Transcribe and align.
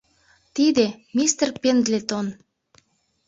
Тиде— 0.55 0.85
мистер 1.15 1.49
Пендлетон! 1.61 2.27